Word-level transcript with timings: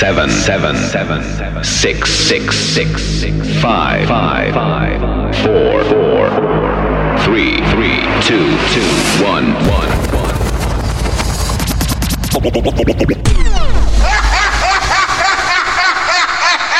Eight, 0.00 0.06
seven, 0.06 0.30
seven, 0.30 0.76
seven, 1.22 1.62
six, 1.62 2.10
six, 2.10 2.56
six, 2.56 3.02
six, 3.02 3.36
five, 3.60 4.08
five, 4.08 4.54
five, 4.54 4.98
four, 5.44 5.84
four, 5.84 6.30
three, 7.20 7.60
three, 7.68 8.00
two, 8.24 8.56
two, 8.72 8.88
one, 9.22 9.52
one, 9.68 9.90
one. 10.16 10.36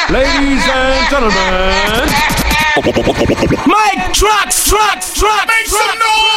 Ladies 0.09 0.65
and 0.67 1.11
gentlemen, 1.11 2.09
Mike 3.67 4.15
Trax, 4.17 4.65
Trax, 4.65 5.13
Trax! 5.21 5.47
Make 5.47 5.67
some 5.67 5.99
noise! 6.01 6.31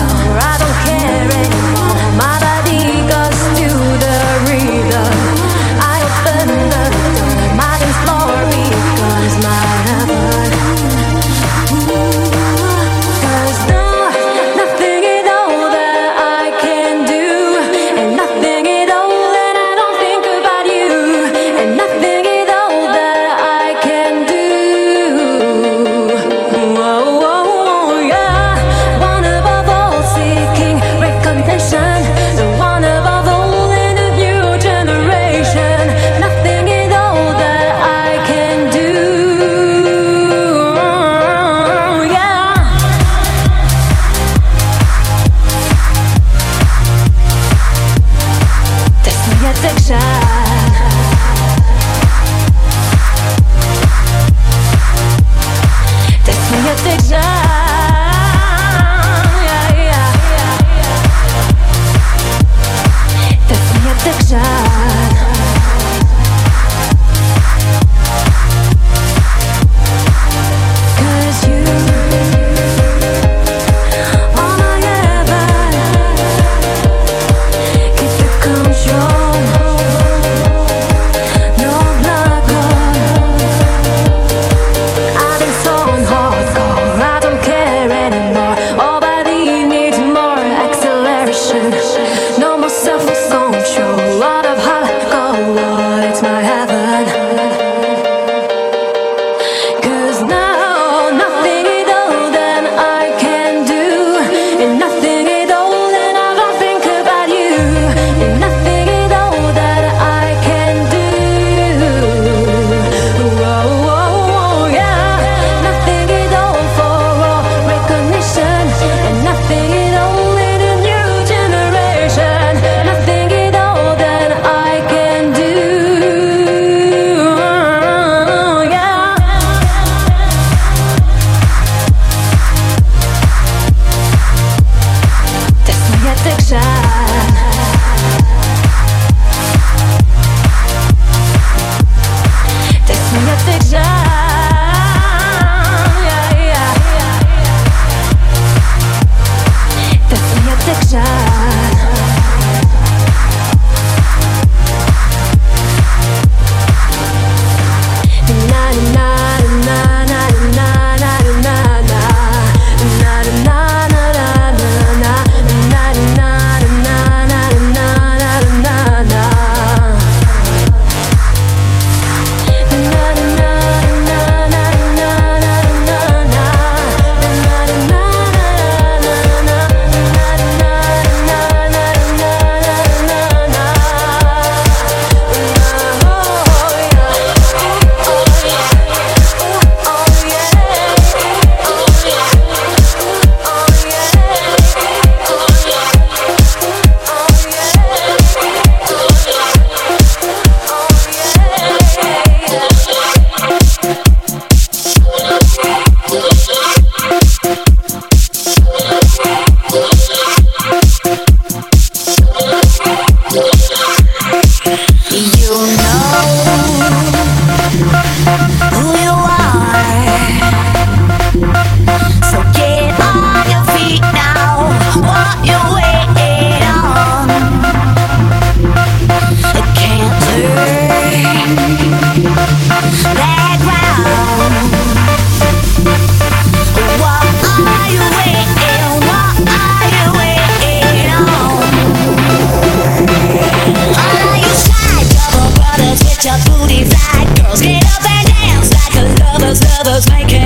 was 250.01 250.09
making 250.09 250.40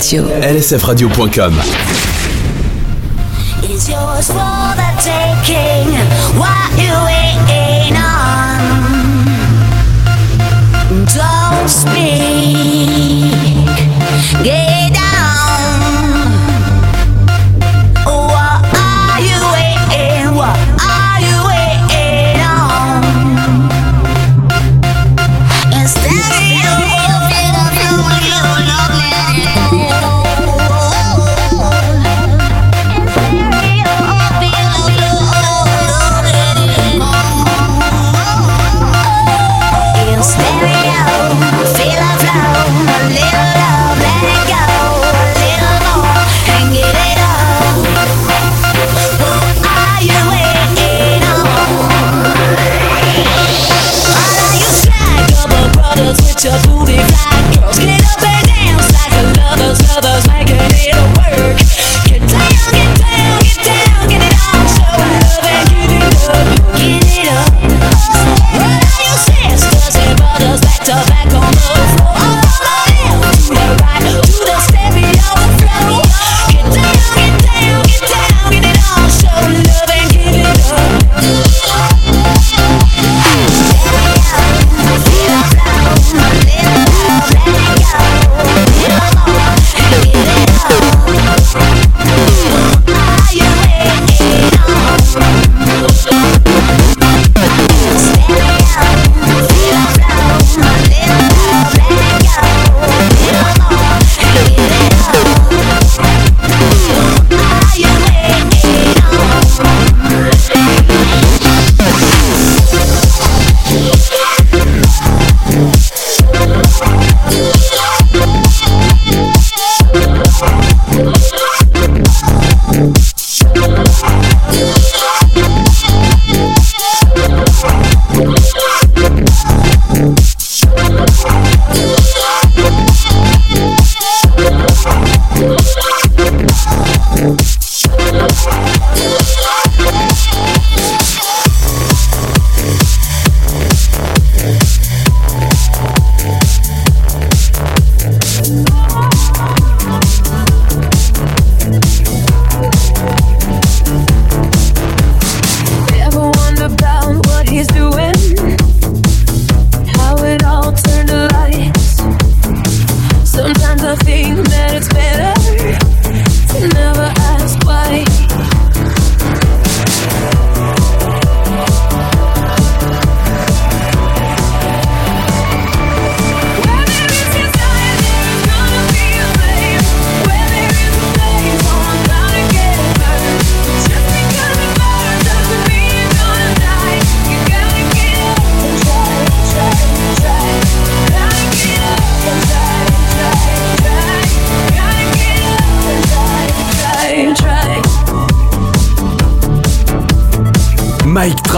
Radio. 0.00 0.24
lsfradio.com. 0.40 1.60
Girls 57.20 57.78
get 57.78 58.34
up 58.34 58.39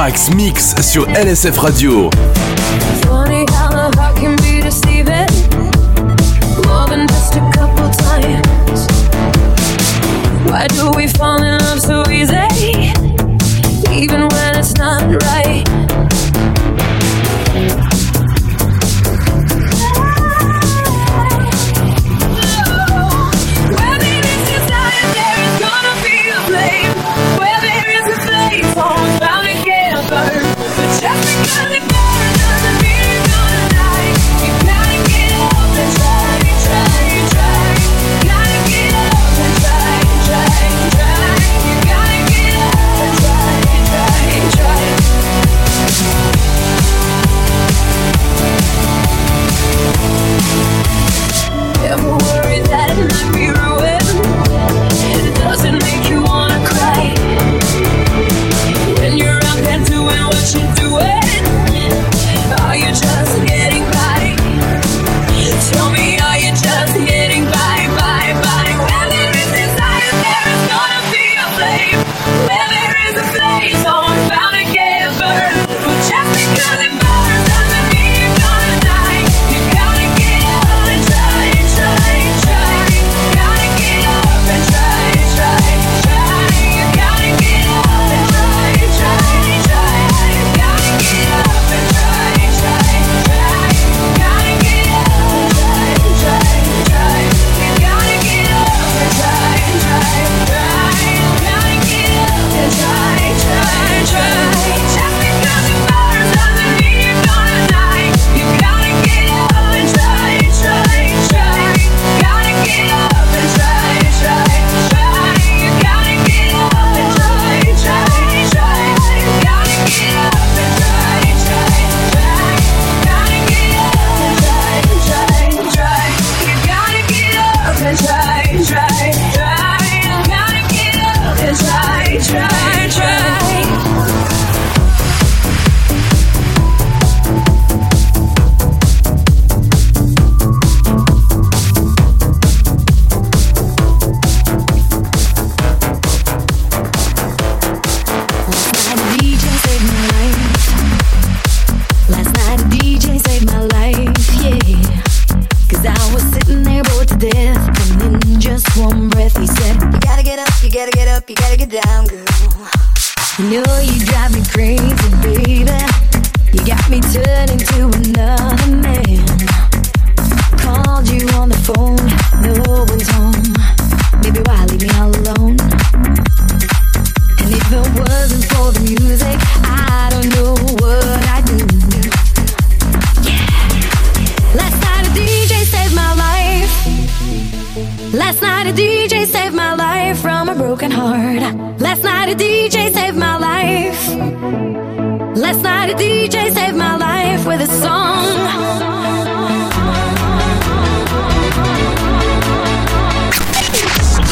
Trax 0.02 0.30
Mix 0.34 0.74
sur 0.82 1.06
LSF 1.10 1.56
Radio. 1.58 2.10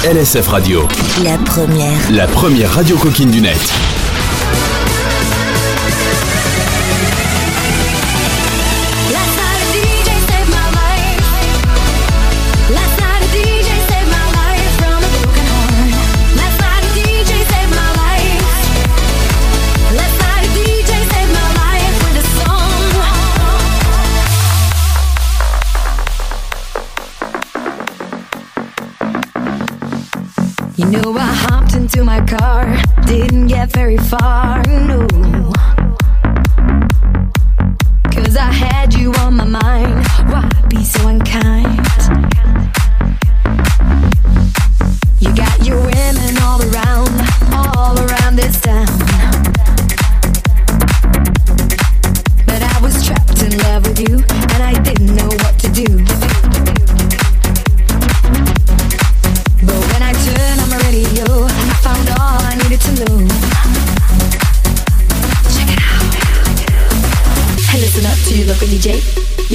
LSF 0.04 0.48
Radio. 0.48 0.88
La 1.24 1.36
première. 1.38 2.10
La 2.12 2.26
première 2.26 2.70
radio 2.72 2.96
coquine 2.96 3.30
du 3.30 3.40
net. 3.40 3.99
car. 32.26 32.64
Didn't 33.06 33.48
get 33.48 33.70
very 33.72 33.96
far, 33.96 34.62
no. 34.66 35.50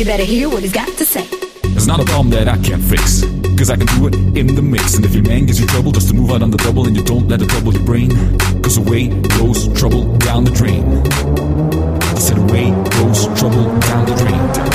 You 0.05 0.11
better 0.11 0.23
hear 0.23 0.49
what 0.49 0.61
he's 0.61 0.71
got 0.71 0.87
to 0.99 1.03
say. 1.03 1.27
It's 1.73 1.87
not 1.87 1.99
a 1.99 2.05
problem 2.05 2.29
that 2.29 2.47
I 2.47 2.59
can't 2.59 2.83
fix, 2.83 3.25
cause 3.57 3.71
I 3.71 3.75
can 3.75 3.87
do 3.87 4.05
it 4.05 4.13
in 4.37 4.53
the 4.53 4.61
mix. 4.61 4.93
And 4.93 5.03
if 5.03 5.15
your 5.15 5.23
man 5.23 5.47
gives 5.47 5.59
you 5.59 5.65
trouble 5.65 5.91
just 5.91 6.09
to 6.09 6.13
move 6.13 6.29
out 6.29 6.43
on 6.43 6.51
the 6.51 6.57
double 6.57 6.85
and 6.85 6.95
you 6.95 7.03
don't 7.03 7.27
let 7.27 7.41
it 7.41 7.49
trouble 7.49 7.73
your 7.73 7.81
brain, 7.81 8.11
cause 8.61 8.77
away 8.77 9.07
goes 9.39 9.67
trouble 9.73 10.15
down 10.19 10.43
the 10.43 10.51
drain. 10.51 10.83
I 12.03 12.19
said 12.19 12.37
away 12.37 12.69
goes 12.99 13.25
trouble 13.39 13.65
down 13.79 14.05
the 14.05 14.13
drain. 14.13 14.74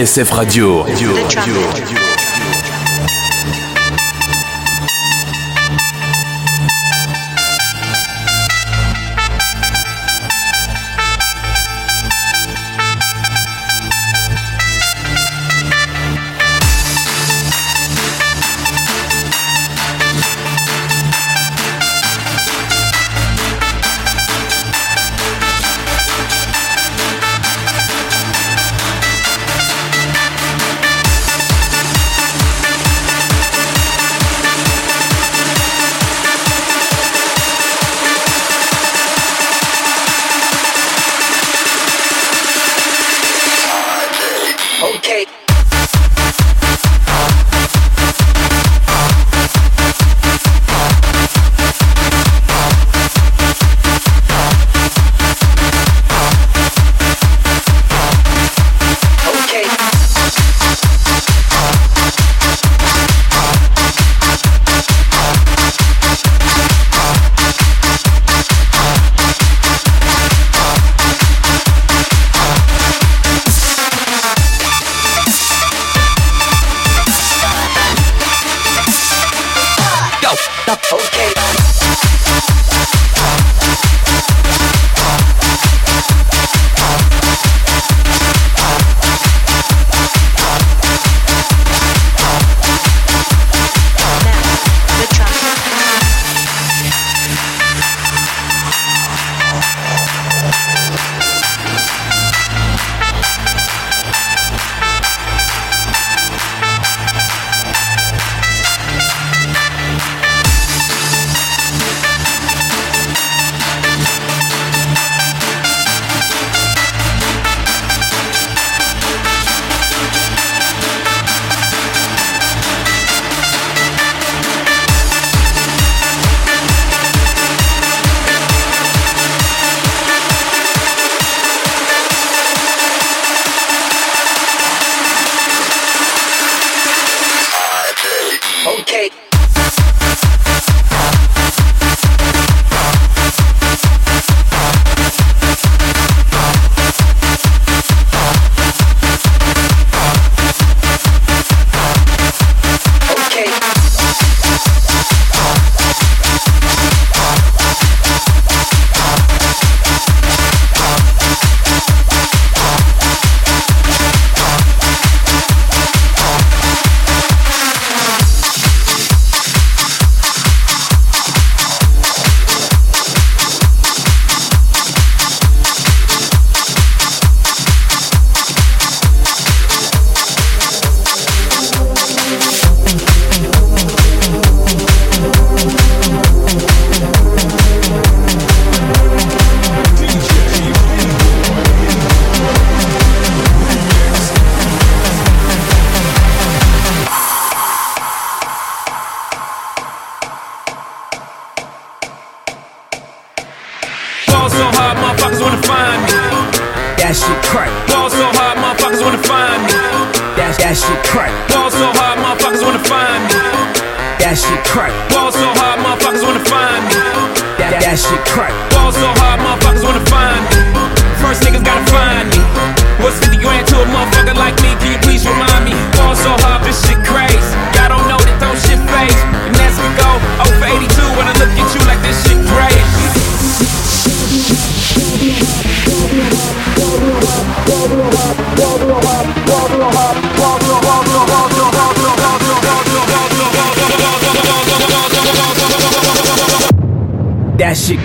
LSF 0.00 0.32
Radio. 0.32 0.86
muscle. 0.86 2.09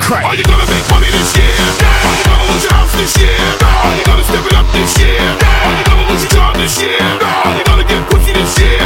crack. 0.05 0.23
Are 0.23 0.35
you 0.37 0.45
gonna 0.45 0.69
make 0.69 0.85
money 0.93 1.09
this 1.09 1.33
year? 1.33 1.49
Are 1.49 2.13
you 2.13 2.23
gonna 2.29 2.45
lose 2.53 2.63
your 2.63 2.73
house 2.77 2.93
this 2.93 3.17
year? 3.17 3.33
Are 3.33 3.95
you 3.97 4.05
gonna 4.05 4.23
step 4.23 4.45
it 4.45 4.53
up 4.53 4.69
this 4.69 4.93
year? 5.01 5.17
Are 5.17 5.73
you 5.73 5.83
gonna 5.89 6.05
lose 6.13 6.21
your 6.21 6.33
job 6.37 6.53
this 6.55 6.77
year? 6.77 7.01
Are 7.01 7.55
you 7.57 7.65
gonna 7.65 7.83
get 7.89 8.05
pussy 8.13 8.31
this 8.31 8.53
year? 8.61 8.85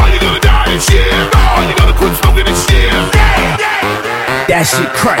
Are 0.00 0.08
you 0.08 0.18
gonna 0.18 0.40
die 0.40 0.64
this 0.72 0.88
year? 0.88 1.12
Are 1.36 1.64
you 1.68 1.76
gonna 1.76 1.92
quit 1.92 2.16
smoking 2.24 2.48
this 2.48 2.64
year? 2.72 2.96
That 4.48 4.64
shit 4.64 4.88
crack. 4.96 5.20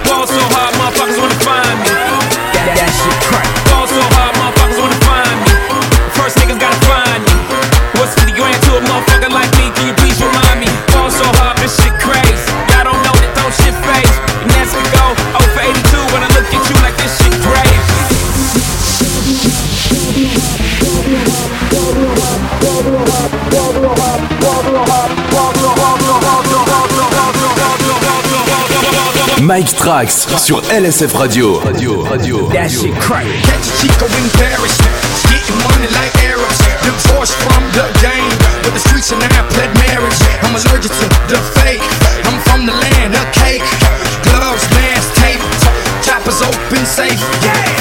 Mike 29.41 29.75
Trax 29.75 30.27
sur 30.37 30.61
LSF 30.69 31.15
Radio. 31.15 31.57
Radio, 31.59 32.03
radio. 32.03 32.47
That 32.49 32.69
shit 32.69 32.93
crack. 32.99 33.25
Catch 33.41 33.65
a 33.65 33.73
chico 33.81 34.05
in 34.05 34.29
Paris. 34.37 34.77
Getting 35.33 35.57
money 35.65 35.89
like 35.97 36.13
Arabs. 36.29 36.57
Divorced 36.85 37.33
from 37.41 37.63
the 37.73 37.89
game. 38.05 38.29
But 38.61 38.73
the 38.73 38.79
streets 38.79 39.09
pled 39.09 39.73
marriage. 39.89 40.13
I'm 40.43 40.53
allergic 40.53 40.91
to 40.93 41.07
the 41.25 41.41
fake. 41.57 41.81
I'm 42.29 42.37
from 42.45 42.67
the 42.67 42.73
land 42.73 43.15
of 43.17 43.25
cake. 43.33 43.65
Gloves, 44.29 44.69
mask, 44.77 45.09
tape. 45.17 45.41
Choppers 46.05 46.41
open 46.43 46.85
safe. 46.85 47.19
Yeah. 47.41 47.80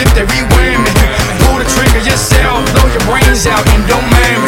if 0.00 0.10
they 0.14 0.24
rewind 0.24 0.82
me. 0.84 0.92
Pull 1.44 1.58
the 1.58 1.66
trigger 1.66 2.02
yourself, 2.06 2.64
blow 2.72 2.86
your 2.88 3.04
brains 3.06 3.46
out, 3.46 3.66
and 3.68 3.82
don't 3.88 4.06
mind 4.10 4.42
me. 4.44 4.47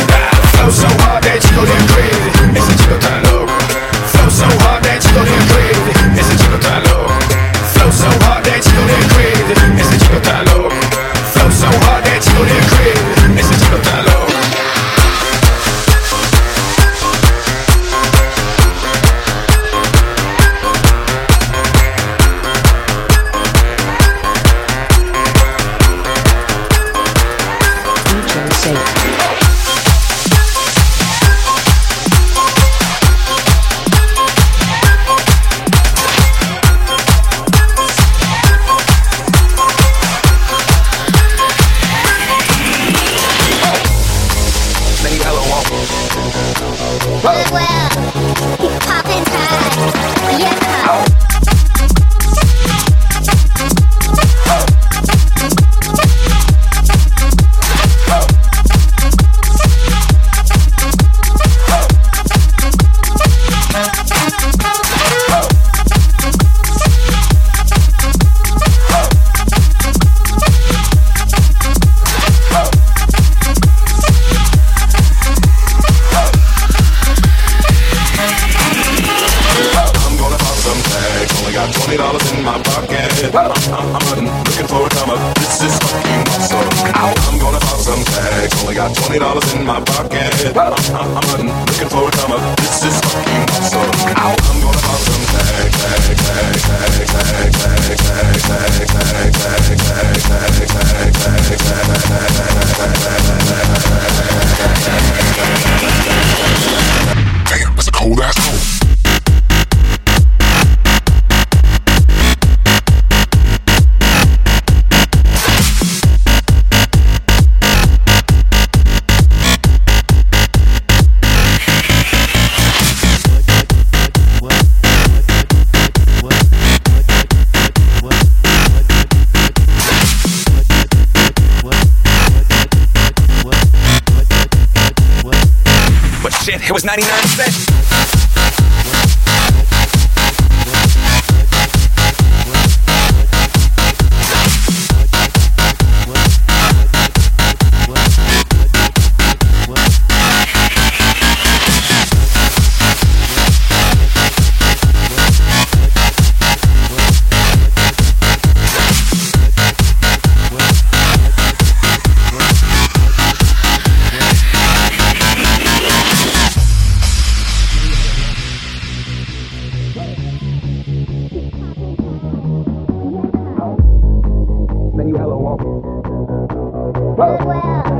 well. 177.38 177.99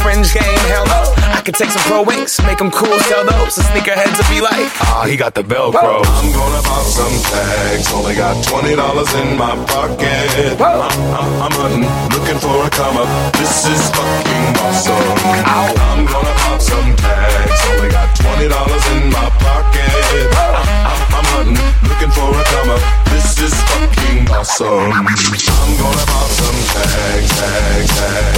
fringe 0.00 0.32
game. 0.32 0.62
Hell 0.72 0.86
no. 0.86 1.00
I 1.32 1.40
could 1.44 1.54
take 1.54 1.70
some 1.70 1.82
pro 1.90 2.02
wings, 2.02 2.40
make 2.46 2.58
them 2.58 2.70
cool, 2.70 2.98
sell 3.10 3.24
those. 3.24 3.56
The 3.56 3.62
sneakerheads 3.68 4.16
will 4.16 4.30
be 4.30 4.40
like, 4.40 4.70
ah, 4.88 5.04
he 5.08 5.16
got 5.16 5.34
the 5.34 5.42
Velcro. 5.42 6.02
I'm 6.04 6.28
gonna 6.32 6.62
pop 6.62 6.86
some 6.86 7.16
tags. 7.32 7.92
Only 7.92 8.14
got 8.14 8.38
twenty 8.44 8.76
dollars 8.76 9.12
in 9.14 9.36
my 9.36 9.52
pocket. 9.66 10.60
I'm, 10.60 10.80
I'm, 11.18 11.30
I'm 11.44 11.54
hunting, 11.58 11.86
looking 12.14 12.38
for 12.38 12.56
a 12.62 12.70
come 12.70 12.96
up. 12.96 13.08
This 13.34 13.66
is 13.66 13.82
fucking 13.90 14.46
awesome. 14.62 15.18
I'm 15.26 16.06
gonna 16.06 16.34
pop 16.46 16.60
some 16.60 16.94
tags. 16.96 17.60
Only 17.74 17.90
got 17.90 18.08
twenty 18.14 18.48
dollars 18.48 18.84
in 18.94 19.10
my 19.10 19.28
pocket. 19.42 20.30
I'm, 20.38 20.54
I'm, 20.86 21.00
I'm 21.16 21.26
hunting, 21.34 21.58
looking 21.88 22.12
for 22.14 22.30
a 22.30 22.44
come 22.54 22.70
up. 22.70 22.82
This 23.10 23.38
is 23.40 23.54
fucking 23.66 24.30
awesome. 24.30 24.94
I'm 24.94 25.04
gonna 25.04 26.06
pop 26.06 26.28
some 26.30 26.60
tags, 26.70 27.30
tags, 27.34 27.90
tags, 27.90 27.90
tags, 27.98 28.31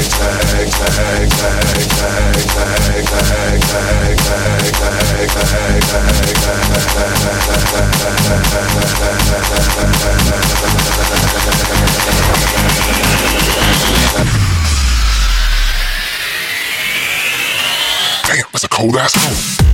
whole 18.84 18.98
ass 18.98 19.14
home. 19.14 19.64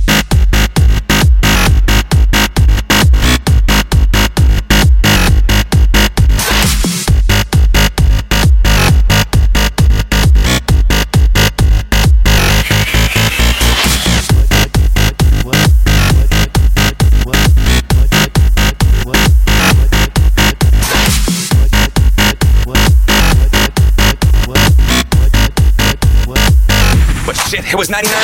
It 27.71 27.77
was 27.77 27.89
99. 27.89 28.20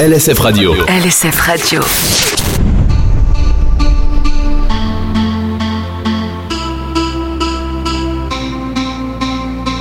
LSF 0.00 0.42
Radio. 0.42 0.72
LSF 0.86 1.46
Radio. 1.46 1.80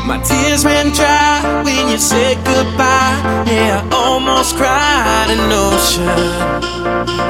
My 0.05 0.20
tears 0.22 0.65
ran 0.65 0.91
dry 0.91 1.63
when 1.63 1.88
you 1.89 1.97
said 1.97 2.36
goodbye. 2.43 3.45
Yeah, 3.47 3.82
I 3.82 3.95
almost 3.95 4.57
cried 4.57 5.30
an 5.30 5.51
ocean. 5.53 6.09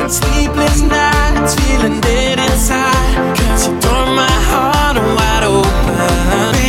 And 0.02 0.12
sleepless 0.12 0.82
nights, 0.82 1.54
feeling 1.62 2.02
dead 2.02 2.40
inside. 2.40 3.38
Cause 3.38 3.68
you 3.68 3.80
tore 3.82 4.08
my 4.16 4.36
heart 4.50 4.98
wide 4.98 5.44
open. 5.44 6.69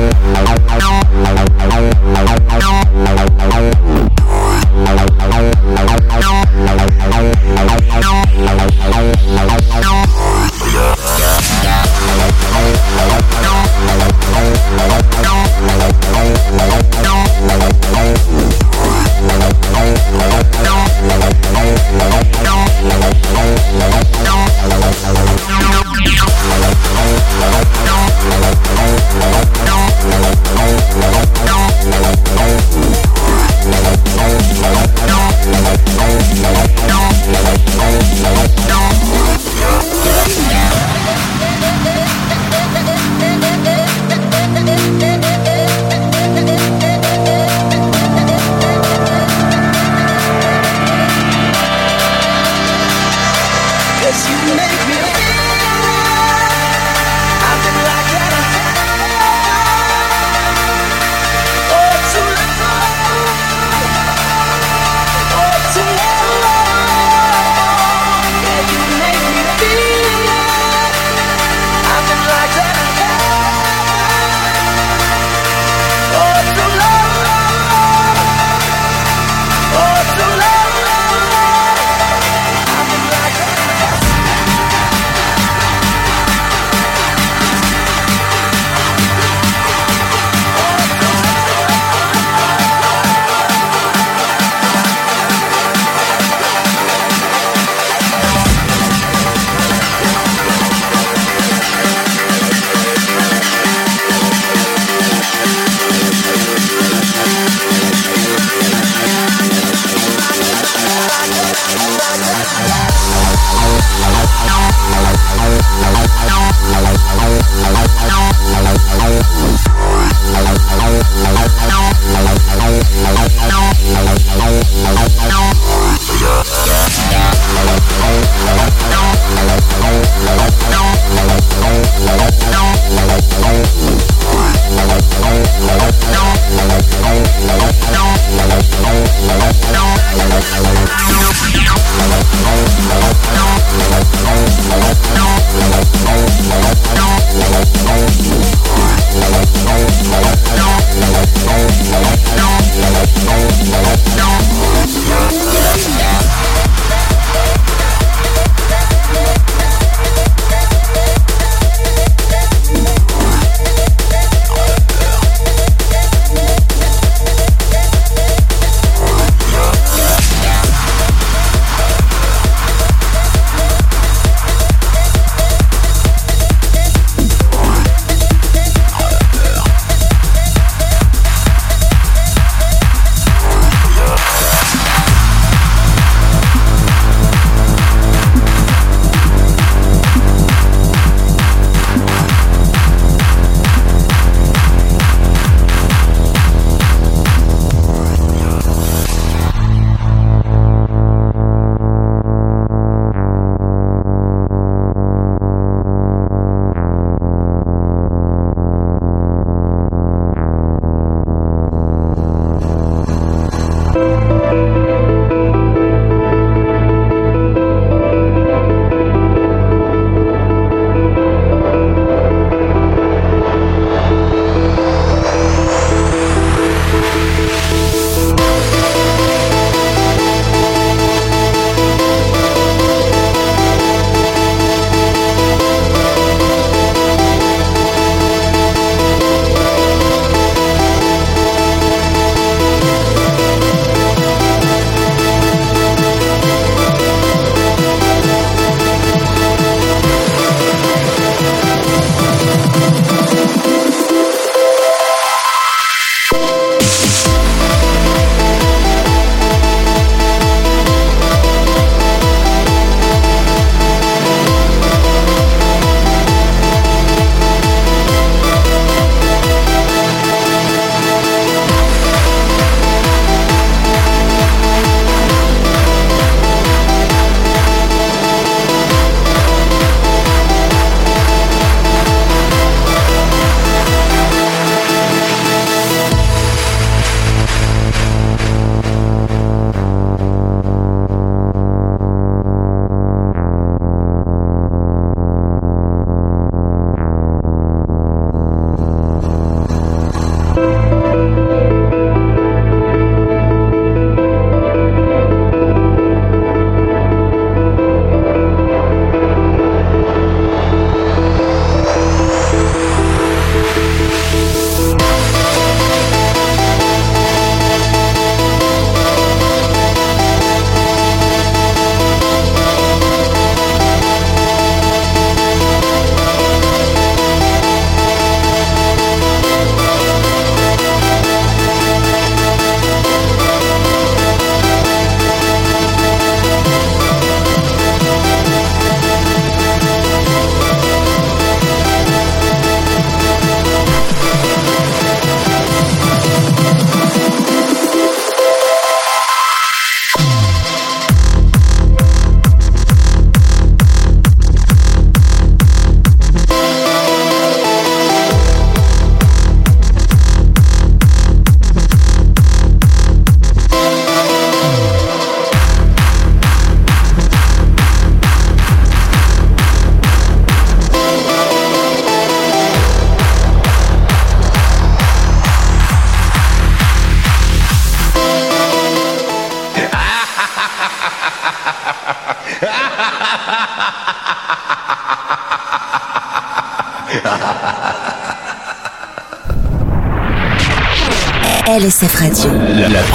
Thank 0.00 0.40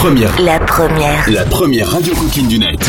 première. 0.06 0.40
La 0.40 0.60
première. 0.60 1.30
La 1.32 1.44
première 1.46 1.90
radio 1.90 2.14
coquine 2.14 2.48
du 2.48 2.60
net. 2.60 2.85